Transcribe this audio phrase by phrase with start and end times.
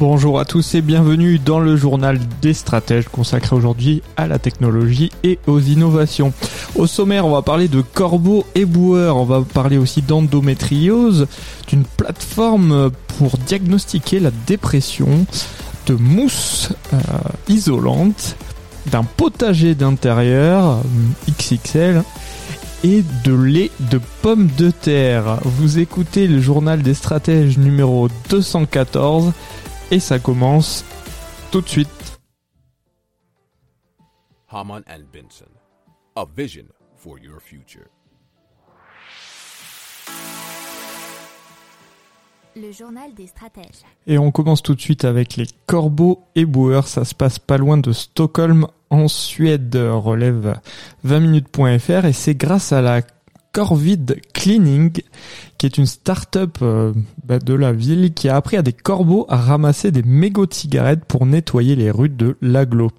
[0.00, 5.10] Bonjour à tous et bienvenue dans le journal des stratèges consacré aujourd'hui à la technologie
[5.24, 6.32] et aux innovations.
[6.74, 11.26] Au sommaire, on va parler de corbeaux éboueurs, on va parler aussi d'endométriose,
[11.68, 15.26] d'une plateforme pour diagnostiquer la dépression,
[15.84, 16.96] de mousse euh,
[17.48, 18.36] isolante,
[18.86, 22.02] d'un potager d'intérieur euh, XXL
[22.84, 25.40] et de lait de pommes de terre.
[25.44, 29.32] Vous écoutez le journal des stratèges numéro 214
[29.90, 30.84] et ça commence
[31.50, 32.20] tout de suite.
[34.48, 35.50] Haman and Benson,
[36.16, 36.64] a vision
[36.96, 37.86] for your future.
[42.56, 43.84] Le journal des stratèges.
[44.08, 46.88] Et on commence tout de suite avec les corbeaux éboueurs.
[46.88, 50.58] Ça se passe pas loin de Stockholm en Suède, relève
[51.06, 53.02] 20minutes.fr et c'est grâce à la
[53.52, 54.92] Corvid Cleaning,
[55.58, 56.92] qui est une start-up euh,
[57.24, 60.54] bah, de la ville qui a appris à des corbeaux à ramasser des mégots de
[60.54, 62.90] cigarettes pour nettoyer les rues de l'aglo.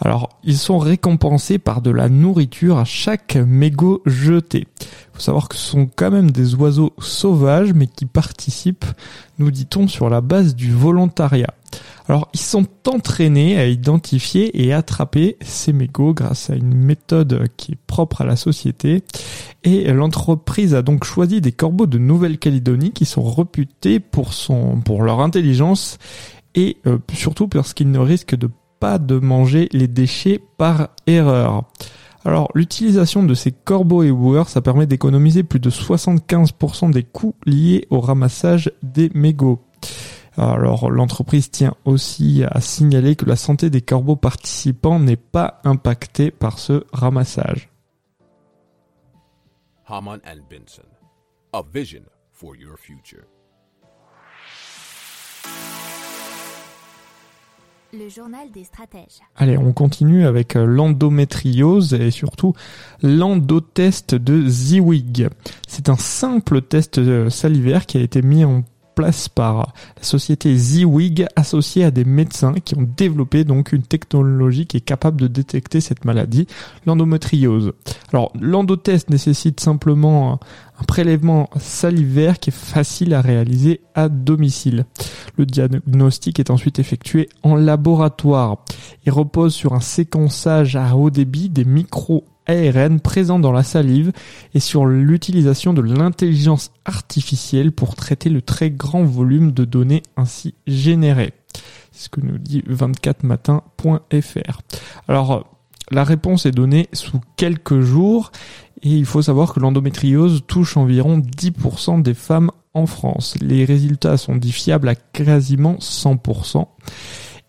[0.00, 4.66] Alors, ils sont récompensés par de la nourriture à chaque mégot jeté.
[5.12, 8.86] Faut savoir que ce sont quand même des oiseaux sauvages, mais qui participent,
[9.38, 11.52] nous dit-on, sur la base du volontariat.
[12.10, 17.70] Alors, ils sont entraînés à identifier et attraper ces mégots grâce à une méthode qui
[17.70, 19.04] est propre à la société.
[19.62, 25.98] Et l'entreprise a donc choisi des corbeaux de Nouvelle-Calédonie qui sont réputés pour leur intelligence
[26.56, 28.50] et euh, surtout parce qu'ils ne risquent de
[28.80, 31.62] pas de manger les déchets par erreur.
[32.24, 37.86] Alors, l'utilisation de ces corbeaux éboueurs, ça permet d'économiser plus de 75% des coûts liés
[37.88, 39.60] au ramassage des mégots.
[40.40, 46.30] Alors l'entreprise tient aussi à signaler que la santé des corbeaux participants n'est pas impactée
[46.30, 47.68] par ce ramassage.
[49.86, 50.88] Haman and Benson,
[51.52, 53.26] a vision for your future.
[57.92, 59.20] Le journal des stratèges.
[59.36, 62.54] Allez, on continue avec euh, l'endométriose et surtout
[63.02, 65.28] l'endotest de Ziwig.
[65.66, 68.62] C'est un simple test euh, salivaire qui a été mis en
[69.34, 74.76] par la société Ziwig associée à des médecins qui ont développé donc une technologie qui
[74.78, 76.46] est capable de détecter cette maladie,
[76.86, 77.72] l'endométriose.
[78.12, 80.40] Alors l'endotest nécessite simplement
[80.80, 84.86] un prélèvement salivaire qui est facile à réaliser à domicile.
[85.36, 88.64] Le diagnostic est ensuite effectué en laboratoire.
[89.04, 94.12] Il repose sur un séquençage à haut débit des micro ARN présents dans la salive
[94.54, 100.54] et sur l'utilisation de l'intelligence artificielle pour traiter le très grand volume de données ainsi
[100.66, 101.32] générées.
[101.92, 104.60] C'est ce que nous dit 24matin.fr.
[105.08, 105.56] Alors,
[105.90, 108.30] la réponse est donnée sous quelques jours
[108.82, 113.36] et il faut savoir que l'endométriose touche environ 10% des femmes en France.
[113.40, 116.66] Les résultats sont diffiables à quasiment 100%.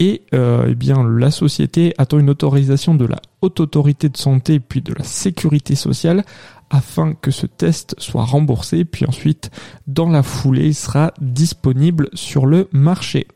[0.00, 4.82] Et euh, eh bien, la société attend une autorisation de la autorité de santé puis
[4.82, 6.24] de la sécurité sociale
[6.70, 8.84] afin que ce test soit remboursé.
[8.84, 9.50] Puis ensuite,
[9.86, 13.26] dans la foulée, sera disponible sur le marché.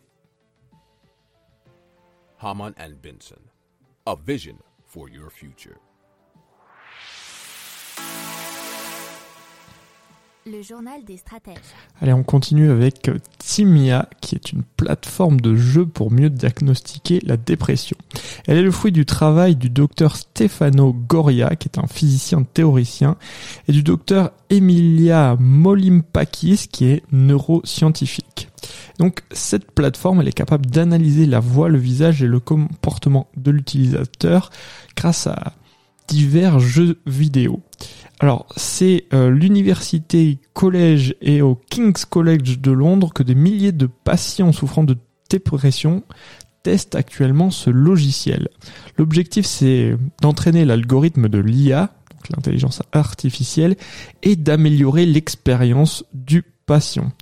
[10.51, 11.57] Le journal des stratèges.
[12.01, 17.37] Allez, on continue avec Timia, qui est une plateforme de jeu pour mieux diagnostiquer la
[17.37, 17.97] dépression.
[18.47, 23.17] Elle est le fruit du travail du docteur Stefano Goria, qui est un physicien théoricien,
[23.67, 28.49] et du docteur Emilia Molimpakis, qui est neuroscientifique.
[28.99, 33.51] Donc cette plateforme, elle est capable d'analyser la voix, le visage et le comportement de
[33.51, 34.51] l'utilisateur
[34.97, 35.53] grâce à
[36.09, 37.61] divers jeux vidéo.
[38.21, 43.87] Alors, c'est euh, l'université collège et au King's College de Londres que des milliers de
[43.87, 44.97] patients souffrant de
[45.31, 46.03] dépression
[46.65, 48.49] testent actuellement ce logiciel.
[48.97, 53.77] L'objectif, c'est d'entraîner l'algorithme de l'IA, donc l'intelligence artificielle,
[54.23, 57.13] et d'améliorer l'expérience du patient.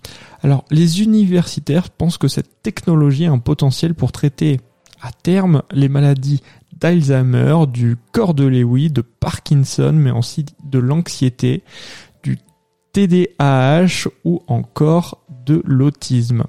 [0.43, 4.61] Alors, les universitaires pensent que cette technologie a un potentiel pour traiter
[5.03, 6.41] à terme les maladies
[6.77, 11.63] d'Alzheimer, du corps de Lewy, de Parkinson, mais aussi de l'anxiété,
[12.23, 12.39] du
[12.93, 16.45] TDAH ou encore de l'autisme.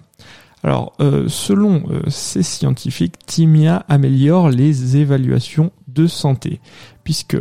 [0.63, 6.59] Alors, euh, selon euh, ces scientifiques, Timia améliore les évaluations de santé,
[7.03, 7.38] puisque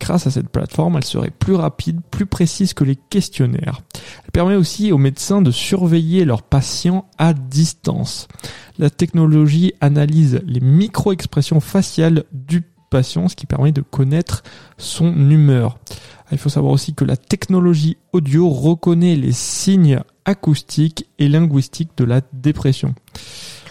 [0.00, 3.82] grâce à cette plateforme, elle serait plus rapide, plus précise que les questionnaires.
[4.24, 8.28] Elle permet aussi aux médecins de surveiller leurs patients à distance.
[8.78, 14.42] La technologie analyse les micro-expressions faciales du patient, ce qui permet de connaître
[14.76, 15.78] son humeur.
[16.30, 22.04] Il faut savoir aussi que la technologie audio reconnaît les signes acoustiques et linguistiques de
[22.04, 22.94] la dépression.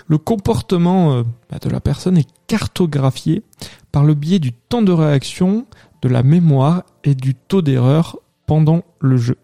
[0.08, 3.44] Le comportement euh, bah, de la personne est cartographié
[3.92, 5.66] par le biais du temps de réaction,
[6.02, 9.38] de la mémoire et du taux d'erreur pendant le jeu.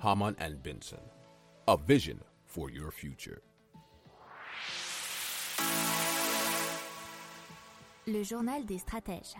[0.00, 0.96] Haman and Benson.
[1.66, 2.16] A vision
[2.46, 3.38] for your future.
[8.06, 9.36] Le journal des stratèges.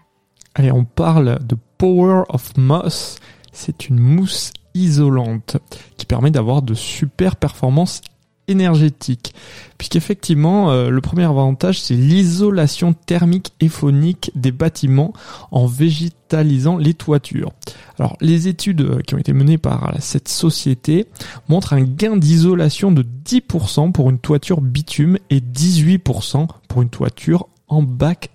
[0.55, 3.19] Allez, on parle de Power of Moss.
[3.53, 5.57] C'est une mousse isolante
[5.97, 8.03] qui permet d'avoir de super performances
[8.51, 9.35] énergétiques.
[9.79, 15.13] Puisqu'effectivement, euh, le premier avantage, c'est l'isolation thermique et phonique des bâtiments
[15.51, 17.53] en végétalisant les toitures.
[17.99, 21.07] Alors, les études euh, qui ont été menées par cette société
[21.49, 27.49] montrent un gain d'isolation de 10% pour une toiture bitume et 18% pour une toiture
[27.69, 28.31] en bac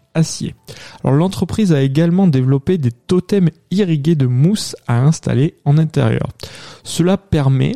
[1.03, 6.29] Alors l'entreprise a également développé des totems irrigués de mousse à installer en intérieur.
[6.83, 7.75] Cela permet,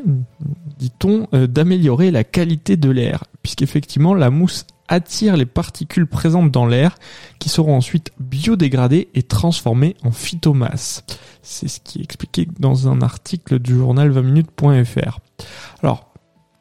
[0.77, 6.65] dit-on, euh, d'améliorer la qualité de l'air, puisqu'effectivement la mousse attire les particules présentes dans
[6.65, 6.95] l'air
[7.37, 11.03] qui seront ensuite biodégradées et transformées en phytomasse.
[11.41, 15.19] C'est ce qui est expliqué dans un article du journal 20minutes.fr.
[15.83, 16.08] Alors,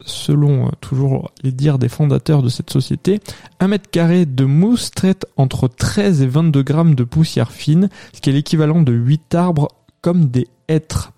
[0.09, 3.21] selon euh, toujours les dires des fondateurs de cette société,
[3.61, 8.21] un mètre carré de mousse traite entre 13 et 22 grammes de poussière fine, ce
[8.21, 9.69] qui est l'équivalent de 8 arbres
[10.01, 11.13] comme des hêtres.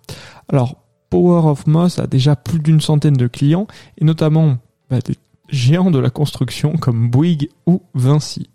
[0.49, 0.77] Alors,
[1.11, 3.67] Power of Moss a déjà plus d'une centaine de clients,
[3.99, 4.59] et notamment
[4.89, 5.17] bah, des
[5.49, 8.49] géants de la construction comme Bouygues ou Vinci.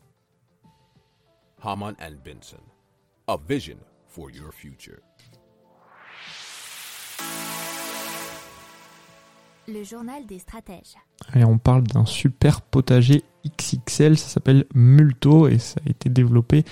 [1.61, 2.61] Haman and Benson.
[3.27, 3.77] A vision
[4.07, 4.99] for your future.
[9.67, 10.95] Le journal des stratèges.
[11.35, 16.63] Et on parle d'un super potager XXL, ça s'appelle Multo et ça a été développé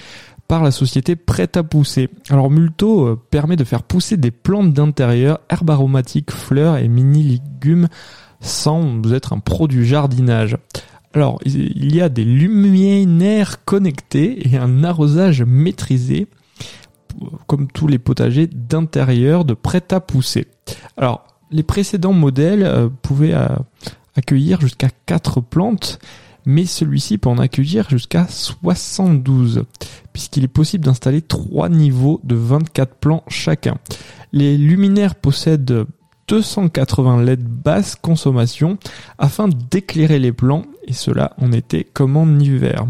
[0.47, 2.09] par la société Prêt à pousser.
[2.29, 7.23] Alors Multo euh, permet de faire pousser des plantes d'intérieur, herbes aromatiques, fleurs et mini
[7.23, 7.87] légumes
[8.41, 10.57] sans être un pro du jardinage.
[11.15, 16.27] Alors, il y a des luminaires connectés et un arrosage maîtrisé,
[17.47, 20.47] comme tous les potagers d'intérieur de prêt à pousser.
[20.97, 23.47] Alors, les précédents modèles euh, pouvaient euh,
[24.15, 25.99] accueillir jusqu'à 4 plantes,
[26.45, 29.63] mais celui-ci peut en accueillir jusqu'à 72,
[30.11, 33.77] puisqu'il est possible d'installer 3 niveaux de 24 plants chacun.
[34.33, 35.85] Les luminaires possèdent
[36.27, 38.77] 280 LED basse consommation
[39.17, 42.87] afin d'éclairer les plants, et cela en été comme en hiver.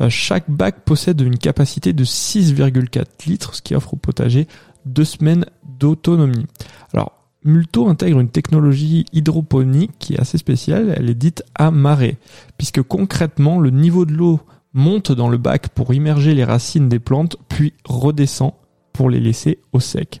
[0.00, 4.48] Euh, chaque bac possède une capacité de 6,4 litres, ce qui offre au potager
[4.84, 5.46] deux semaines
[5.78, 6.46] d'autonomie.
[6.92, 12.18] Alors, Multo intègre une technologie hydroponique qui est assez spéciale, elle est dite à marée,
[12.56, 14.40] puisque concrètement le niveau de l'eau
[14.74, 18.52] monte dans le bac pour immerger les racines des plantes, puis redescend
[18.92, 20.20] pour les laisser au sec.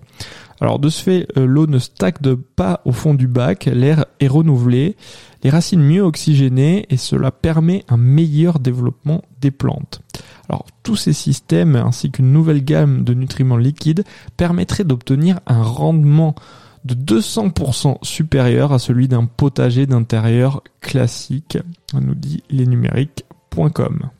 [0.60, 4.28] Alors de ce fait, euh, l'eau ne stagne pas au fond du bac, l'air est
[4.28, 4.96] renouvelé,
[5.42, 10.02] les racines mieux oxygénées et cela permet un meilleur développement des plantes.
[10.48, 14.04] Alors tous ces systèmes ainsi qu'une nouvelle gamme de nutriments liquides
[14.36, 16.36] permettraient d'obtenir un rendement
[16.84, 21.58] de 200% supérieur à celui d'un potager d'intérieur classique,
[21.94, 24.10] nous dit lesnumériques.com.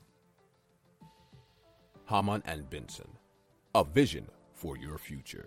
[2.09, 3.09] Haman and Benson.
[3.75, 5.47] A vision for your future.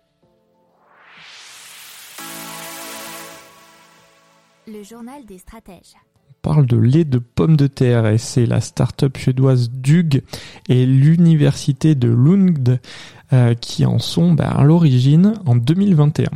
[4.67, 5.95] Le journal des stratèges.
[6.29, 10.21] On parle de lait de pommes de terre et c'est la start-up suédoise Dug
[10.69, 12.79] et l'université de Lund
[13.33, 16.29] euh, qui en sont bah, à l'origine en 2021.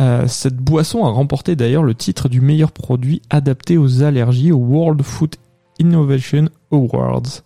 [0.00, 4.58] Euh, cette boisson a remporté d'ailleurs le titre du meilleur produit adapté aux allergies au
[4.58, 5.36] World Food
[5.78, 7.42] Innovation Awards.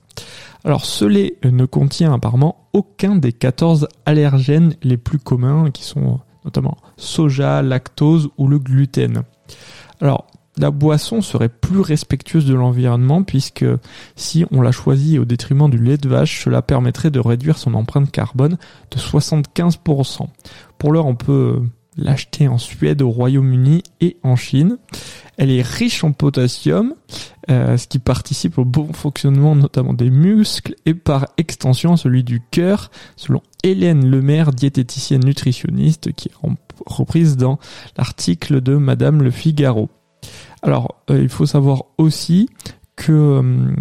[0.65, 6.21] Alors ce lait ne contient apparemment aucun des 14 allergènes les plus communs qui sont
[6.45, 9.23] notamment soja, lactose ou le gluten.
[10.01, 10.27] Alors
[10.59, 13.65] la boisson serait plus respectueuse de l'environnement puisque
[14.17, 17.75] si on la choisit au détriment du lait de vache, cela permettrait de réduire son
[17.75, 18.59] empreinte carbone
[18.91, 20.27] de 75%.
[20.79, 21.63] Pour l'heure, on peut
[21.97, 24.79] l'acheter en Suède, au Royaume-Uni et en Chine.
[25.37, 26.95] Elle est riche en potassium,
[27.51, 32.41] euh, ce qui participe au bon fonctionnement notamment des muscles et par extension celui du
[32.51, 36.49] cœur, selon Hélène Lemaire, diététicienne nutritionniste, qui est
[36.87, 37.59] reprise dans
[37.97, 39.91] l'article de Madame Le Figaro.
[40.63, 42.49] Alors, euh, il faut savoir aussi
[42.97, 43.75] que euh,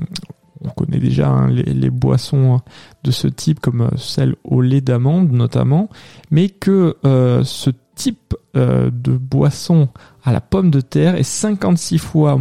[0.61, 2.59] on connaît déjà hein, les, boissons
[3.03, 5.89] de ce type, comme euh, celle au lait d'amande notamment,
[6.29, 9.89] mais que ce type de boisson
[10.23, 12.37] à la pomme de terre est 56 fois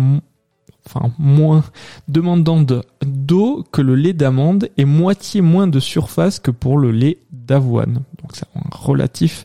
[1.18, 1.62] moins
[2.08, 6.90] demandant de- d'eau que le lait d'amande et moitié moins de surface que pour le
[6.90, 8.02] lait d'avoine.
[8.22, 9.44] Donc a un relatif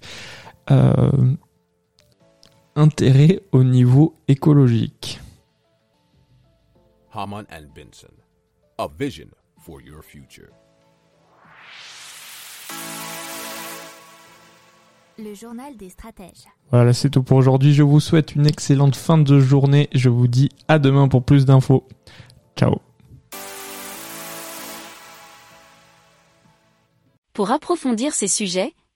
[2.75, 5.19] intérêt au niveau écologique.
[7.13, 8.13] Haman and Benson.
[8.77, 9.27] A vision
[9.57, 10.49] for your future.
[15.17, 16.45] Le journal des stratèges.
[16.71, 17.73] Voilà, c'est tout pour aujourd'hui.
[17.73, 19.87] Je vous souhaite une excellente fin de journée.
[19.93, 21.87] Je vous dis à demain pour plus d'infos.
[22.57, 22.81] Ciao.
[27.31, 28.73] Pour approfondir ces sujets,